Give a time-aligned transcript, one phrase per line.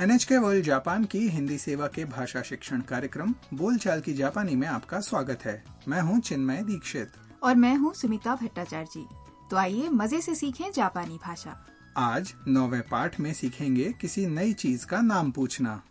[0.00, 5.00] NHK world Japan की हिंदी सेवा के भाषा शिक्षण कार्यक्रम बोलचाल की जापानी में आपका
[5.00, 7.12] स्वागत है। मैं हूँ चिन्मय दीक्षित।
[7.42, 9.06] और मैं हूँ सुमिता भट्टाचार्य। जी
[9.50, 11.66] तो आइए मज़े से सीखें जापानी भाषा।
[11.96, 15.82] आज नौवे पाठ में सीखेंगे किसी नई चीज़ का नाम पूछना।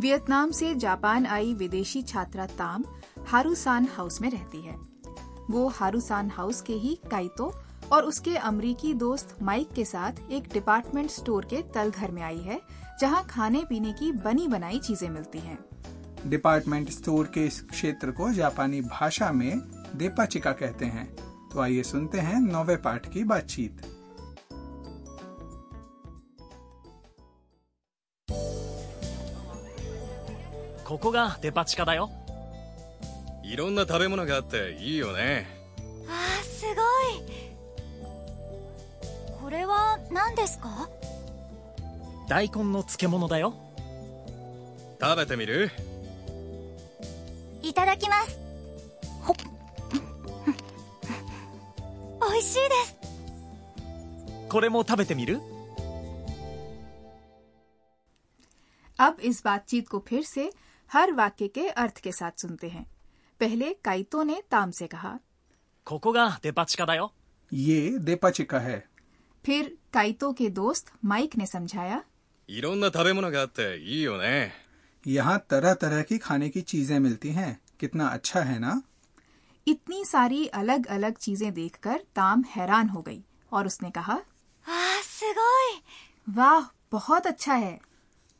[0.00, 2.84] वियतनाम से जापान आई विदेशी छात्रा ताम
[3.28, 4.76] हारूसान हाउस में रहती है।
[5.50, 11.09] वो हारूसान हाउस के ही काइतो और उसके अमरीकी दोस्त माइक के साथ एक डिपार्टमेंट
[11.11, 12.59] स्टोर के तल घर में आई है
[13.01, 15.57] जहां खाने पीने की बनी बनाई चीजें मिलती हैं।
[16.27, 19.61] डिपार्टमेंट स्टोर के इस क्षेत्र को जापानी भाषा में
[19.95, 21.07] देपाचिका कहते हैं
[21.53, 23.81] तो आइए सुनते हैं नौवे पाठ की बातचीत
[30.89, 32.09] ここがデパ地下だよ
[33.43, 35.52] いろんな食べ物があっていいよね
[39.53, 40.89] れは何ですか
[42.27, 43.53] 大根の漬物だよ
[45.01, 45.71] 食べてみる
[47.61, 48.39] いただきます
[49.21, 49.35] ほっ
[52.31, 52.97] 美味しいです
[54.49, 55.39] これも食べてみる
[58.99, 60.51] अब इस बातचीत को फिर से
[60.91, 62.85] हर वाक्य के अर्थ के साथ सुनते हैं
[63.39, 65.19] पहले काइतो ने ताम से कहा
[65.87, 67.13] ここがデパ地下だよ
[67.51, 68.85] ये देपाचिका है
[69.45, 72.03] फिर काइतो के दोस्त माइक ने समझाया
[72.49, 74.51] いろんな食べ物があっていいよね
[75.05, 78.81] यहाँ तरह तरह की खाने की चीजें मिलती हैं कितना अच्छा है ना
[79.67, 83.21] इतनी सारी अलग अलग चीजें देखकर ताम हैरान हो गई
[83.53, 84.15] और उसने कहा
[84.65, 85.81] あーすごい
[86.37, 87.79] वाह बहुत अच्छा है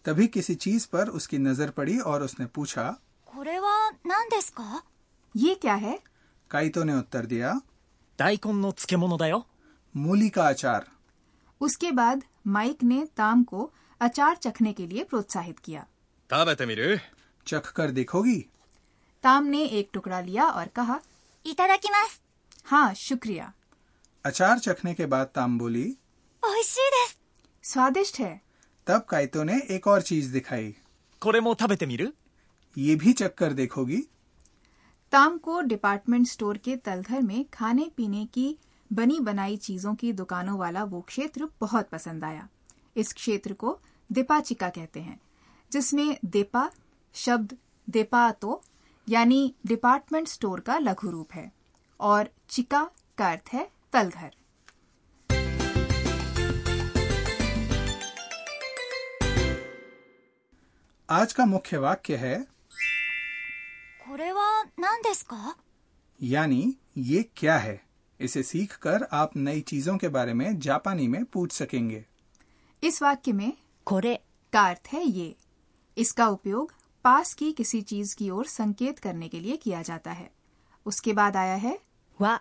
[0.05, 2.85] तभी किसी चीज पर उसकी नजर पड़ी और उसने पूछा
[3.27, 3.69] これは
[4.05, 4.83] 何ですか
[5.35, 5.97] ये क्या है
[6.51, 7.53] काइतो ने उत्तर दिया
[8.19, 9.45] 大根の漬物だよ
[9.95, 10.85] मूली का अचार
[11.64, 15.86] उसके बाद माइक ने ताम को अचार चखने के लिए प्रोत्साहित किया।
[17.46, 18.46] चख कर देखोगी?
[19.22, 21.00] ताम ने एक टुकड़ा लिया और कहा
[21.46, 22.06] इतना
[22.64, 23.52] हाँ शुक्रिया।
[24.24, 25.96] अचार चखने के बाद ताम बोली
[27.62, 28.42] स्वादिष्ट है।
[28.86, 30.76] तब कायतो ने एक और चीज़ दिखाई।
[32.78, 34.02] ये भी चख कर देखोगी?
[35.12, 38.58] ताम को डिपार्टमेंट स्टोर के तलघर में खाने पीने की
[38.94, 42.48] बनी बनाई चीज़ों की दुकानों वाला वो क्षेत्र बहुत पसंद आया।
[42.96, 43.78] इस क्षेत्र को
[44.12, 45.20] दीपाचिका कहते हैं
[45.72, 46.70] जिसमें देपा
[47.14, 47.56] शब्द
[47.88, 48.62] देपातो
[49.08, 51.52] यानी डिपार्टमेंट स्टोर का लघु रूप है
[52.00, 54.30] और चिका का अर्थ है तलघर।
[61.10, 62.46] आज का मुख्य वाक्य है
[66.20, 67.83] यानी ये क्या है?
[68.20, 72.06] इसे सीखकर आप नई चीज़ों के बारे में जापानी में पूछ सकेंगे।
[72.84, 73.52] इस वाक्य में
[73.86, 74.20] खोरे
[74.52, 75.36] का अर्थ है ये।
[75.98, 76.72] इसका उपयोग
[77.04, 80.30] पास की किसी चीज़ की ओर संकेत करने के लिए किया जाता है।
[80.86, 81.80] उसके बाद आया है
[82.20, 82.40] वा।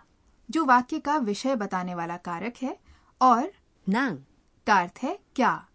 [0.50, 2.78] जो वाक्य का विषय बताने वाला कारक है
[3.20, 3.52] और
[3.88, 4.18] नांग।
[4.66, 5.68] का अर्थ है क्या।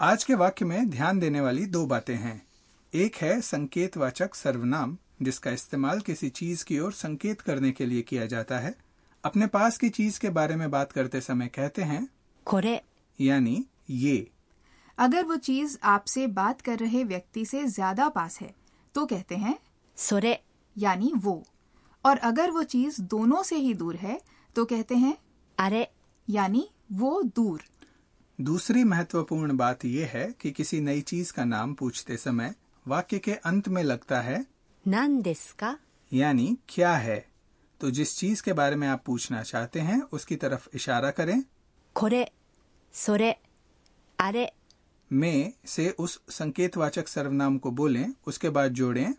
[0.00, 2.46] आज के वाक्य में ध्यान देने वाली दो बातें हैं।
[2.94, 8.26] एक है संकेतवाचक सर्वनाम जिसका इस्तेमाल किसी चीज़ की ओर संकेत करने के लिए किया
[8.26, 8.74] जाता है
[9.24, 12.06] अपने पास की चीज़ के बारे में बात करते समय कहते हैं
[12.46, 12.80] खोरे
[13.18, 14.30] यानी ये।
[14.98, 18.54] अगर वो चीज़ आपसे बात कर रहे व्यक्ति से ज़्यादा पास है
[18.94, 19.58] तो कहते हैं
[19.96, 20.38] सोरे।
[20.76, 21.42] यानी वो।
[22.04, 24.20] और अगर वो चीज़ दोनों से ही दूर है
[24.56, 25.16] तो कहते हैं
[25.58, 25.86] अरे।
[26.28, 27.62] यानी वो दूर।
[28.38, 32.54] दूसरी महत्वपूर्ण बात यह है कि किसी नई चीज़ का नाम पूछते समय
[32.86, 34.44] वाक्य के अंत में लगता है
[34.85, 35.79] 何ですか
[36.11, 37.19] यानी क्या है
[37.81, 41.43] तो जिस चीज के बारे में आप पूछना चाहते हैं उसकी तरफ इशारा करें
[41.95, 42.31] これ
[42.93, 43.37] それ
[44.19, 44.47] あれ
[45.11, 49.13] में से उस संकेतवाचक सर्वनाम को बोलें उसके बाद जोड़ें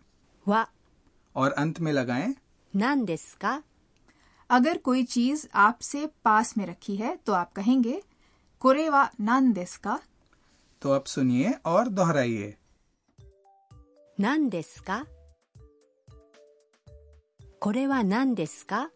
[0.45, 0.65] は
[1.35, 2.33] और अंत में लगाएं
[2.73, 3.61] 何ですか
[4.49, 8.01] अगर कोई चीज आपसे पास में रखी है तो आप कहेंगे
[8.61, 9.99] कोरेवा नान देस का
[10.81, 12.55] तो अब सुनिए और दोहराइए
[14.17, 15.05] 何ですか
[17.63, 18.91] これは何ですか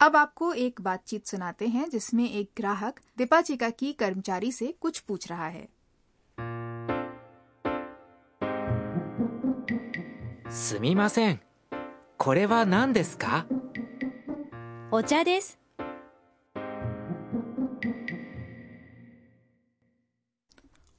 [0.00, 5.28] अब आपको एक बातचीत सुनाते हैं जिसमें एक ग्राहक दीपाचिका की कर्मचारी से कुछ पूछ
[5.28, 5.68] रहा है
[10.50, 11.40] すみません
[12.18, 13.46] これは何ですか
[14.90, 15.58] お茶です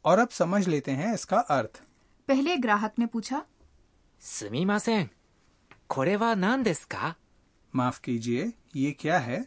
[0.06, 1.82] और अब समझ लेते हैं इसका अर्थ
[2.30, 3.46] पहले ग्राहक ने पूछा
[4.22, 5.10] すみません。
[5.88, 7.16] これは何ですか
[7.74, 9.46] माफ कीजिए ये क्या है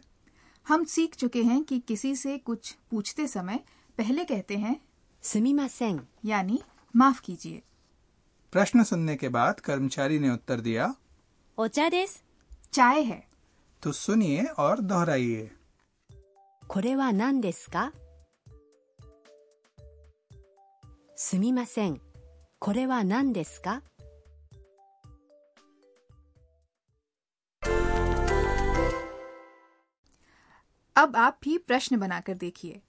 [0.65, 3.59] हम सीख चुके हैं कि किसी से कुछ पूछते समय
[3.97, 4.75] पहले कहते हैं
[5.23, 6.59] すみません यानी
[6.93, 7.61] माफ कीजिए
[8.53, 10.93] प्रश्न सुनने के बाद कर्मचारी ने उत्तर दिया
[11.57, 12.23] お茶です
[12.73, 13.21] चाय है
[13.83, 15.49] तो सुनिए और दोहराइए
[16.63, 17.91] これは何ですか
[21.19, 22.01] すみません
[22.59, 23.81] これは何ですか
[30.95, 32.81] अब आप भी प्रश्न बनाकर देखिए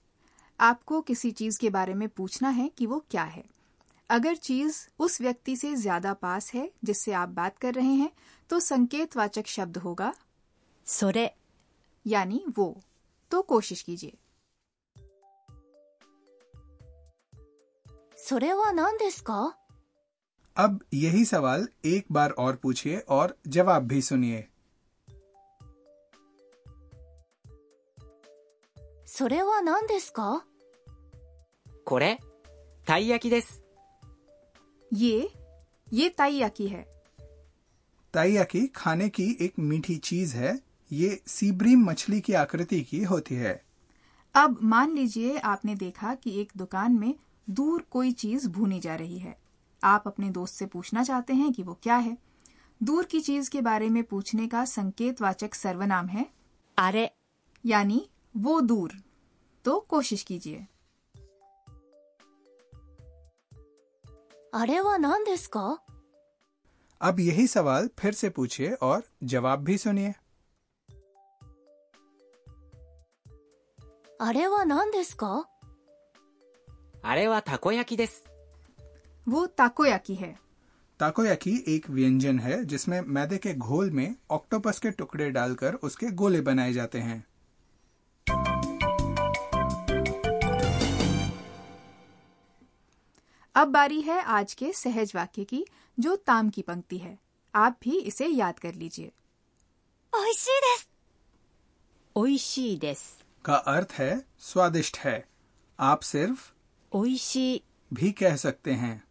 [0.59, 3.43] आपको किसी चीज के बारे में पूछना है कि वो क्या है
[4.09, 8.11] अगर चीज उस व्यक्ति से ज्यादा पास है जिससे आप बात कर रहे हैं
[8.49, 10.13] तो संकेतवाचक शब्द होगा
[10.87, 11.29] それ
[12.05, 12.83] यानी वो
[13.31, 14.17] तो कोशिश कीजिए
[18.21, 19.57] それは何ですか
[20.57, 24.47] अब यही सवाल एक बार और पूछिए और जवाब भी सुनिए
[29.07, 30.45] それは何ですか
[31.85, 32.19] これ、
[32.85, 33.61] たい焼きです。
[34.91, 35.29] ये
[35.93, 36.85] ये ताइयाकी है
[38.13, 40.57] ताइयाकी खाने की एक मीठी चीज है
[40.91, 43.61] ये सीब्रीम मछली की आकृति की होती है
[44.35, 47.13] अब मान लीजिए आपने देखा कि एक दुकान में
[47.50, 49.38] दूर कोई चीज़ भूनी जा रही है।
[49.84, 52.18] आप अपने दोस्त से पूछना चाहते हैं कि वो क्या है।
[52.82, 56.30] दूर की चीज़ के बारे में पूछने का संकेतवाचक सर्वनाम है।
[56.78, 57.10] अरे
[57.66, 58.92] यानी वो दूर।
[59.64, 60.66] तो कोशिश कीजिए।
[64.54, 65.24] अरे वो नाम
[67.00, 70.14] अब यही सवाल फिर से पूछिए और जवाब भी सुनिए।
[74.20, 74.90] अरे वो नाम
[77.03, 78.25] あれはたこ焼きです。
[79.27, 80.35] वो ताकोयाकी है
[80.99, 86.41] ताकोयाकी एक व्यंजन है जिसमें मैदे के घोल में ऑक्टोपस के टुकड़े डालकर उसके गोले
[86.41, 87.23] बनाए जाते हैं
[93.55, 95.63] अब बारी है आज के सहज वाक्य की
[95.97, 97.17] जो ताम की पंक्ति है
[97.53, 99.11] आप भी इसे याद कर लीजिए
[100.13, 100.89] 美味しいです
[102.15, 105.17] おいしいです का अर्थ है स्वादिष्ट है
[105.79, 106.50] आप सिर्फ
[106.91, 109.03] おいしい भी कह सकते हैं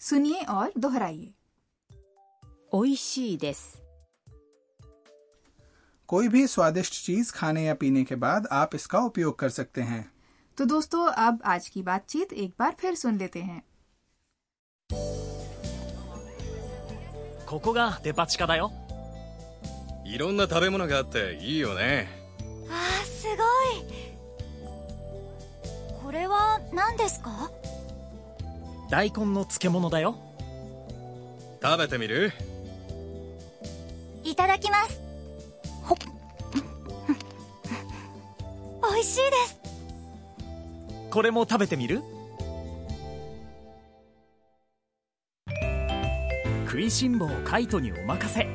[0.00, 1.32] सुनिए और दोहराइए
[2.72, 3.78] おいしいです
[6.08, 10.04] कोई भी स्वादिष्ट चीज खाने या पीने के बाद आप इसका उपयोग कर सकते हैं
[10.58, 13.62] तो दोस्तों अब आज की बातचीत एक बार फिर सुन लेते हैं
[17.46, 18.70] ここがデパ地下だよ
[20.04, 22.08] いろんな食べ物があっていいよね
[22.70, 24.03] あーすごいこ
[26.14, 27.50] れは何ですか
[28.90, 30.16] 大根の漬物だよ
[31.62, 32.32] 食べてみる
[34.24, 35.00] いただきます
[35.82, 35.98] ほっ
[38.92, 39.60] 美味しいです
[41.10, 42.02] これも食べてみる
[46.66, 48.46] 食いしん坊カイトにお任せ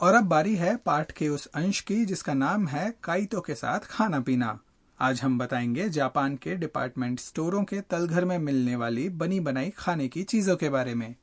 [0.00, 3.80] और अब बारी है पाठ के उस अंश की जिसका नाम है काइतो के साथ
[3.80, 4.58] खाना पीना
[5.03, 10.07] आज हम बताएँगे जापान के डिपार्टमेंट स्टोरों के तलघर में मिलने वाली बनी बनाई खाने
[10.07, 11.15] की चीज़ों के बारे में।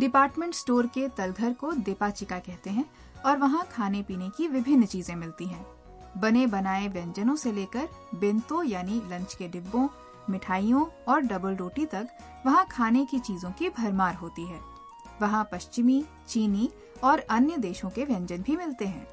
[0.00, 2.84] डिपार्टमेंट स्टोर के तलघर को देपाचिका कहते हैं
[3.26, 5.64] और वहाँ खाने पीने की विभिन्न चीज़ें मिलती हैं।
[6.18, 9.88] बने बनाए व्यंजनों से लेकर बिंतो यानी लंच के डिब्बों,
[10.30, 12.08] मिठाइयों और डबल रोटी तक
[12.46, 14.73] वहाँ खाने की चीज़ों की भरमार होती है।
[15.22, 16.70] वहाँ पश्चिमी चीनी
[17.04, 19.06] और अन्य देशों के व्यंजन भी मिलते हैं।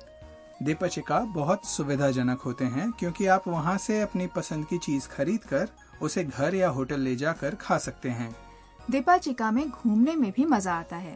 [0.64, 5.70] दीपचिका बहुत सुविधाजनक होते हैं क्योंकि आप वहाँ से अपनी पसंद की चीज़ खरीद कर
[6.02, 8.36] उसे घर या होटल ले जाकर खा सकते हैं।
[8.92, 11.16] दीपाचिका में घूमने में भी मज़ा आता है।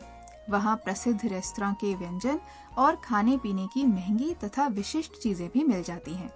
[0.49, 2.39] वहाँ प्रसिद्ध रेस्तरा के व्यंजन
[2.77, 6.31] और खाने पीने की महँगी तथा विशिष्ट चीज़ें भी मिल जाती हैं।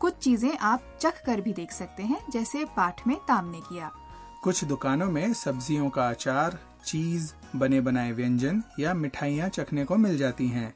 [0.00, 3.90] कुछ चीज़ें आप चख कर भी देख सकते हैं जैसे पाठ में ताम ने किया।
[4.42, 10.16] कुछ दुकानों में सब्जियों का अचार चीज़ बने बनाए व्यंजन या मिठाइयाँ चखने को मिल
[10.18, 10.72] जाती हैं।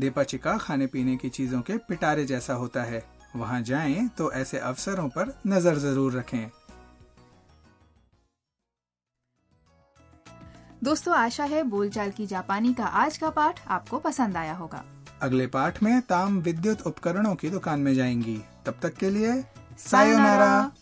[0.00, 3.02] दीपाचिका खाने पीने की चीज़ों के पिटारे जैसा होता है।
[3.36, 6.46] वहाँ जाएँ तो ऐसे अवसरों पर नज़र ज़रूर रखें।
[10.84, 14.84] दोस्तों आशा है बोलचाल की जापानी का आज का पाठ आपको पसंद आया होगा।
[15.22, 19.32] अगले पाठ में ताम विद्युत उपकरणों की दुकान में जाएँगी। तब तक के लिए
[19.78, 20.72] सायोनारा